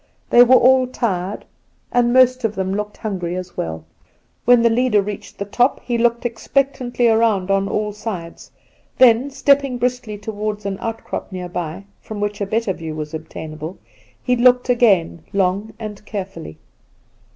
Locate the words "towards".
10.17-10.65